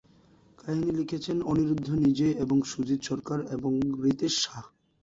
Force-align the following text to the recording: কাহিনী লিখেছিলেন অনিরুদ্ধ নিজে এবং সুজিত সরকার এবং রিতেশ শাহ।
কাহিনী 0.59 0.89
লিখেছিলেন 0.91 1.39
অনিরুদ্ধ 1.43 1.87
নিজে 2.05 2.27
এবং 2.43 2.57
সুজিত 2.65 3.01
সরকার 3.03 3.39
এবং 3.51 3.71
রিতেশ 4.03 4.33
শাহ। 4.43 4.63